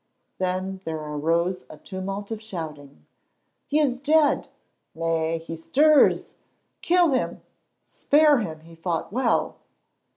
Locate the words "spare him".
7.83-8.61